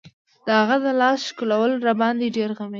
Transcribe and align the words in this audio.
د 0.45 0.47
هغه 0.59 0.75
د 0.85 0.87
لاس 1.01 1.19
ښکلول 1.29 1.71
راباندې 1.87 2.27
ډېر 2.37 2.49
غمېدل. 2.57 2.69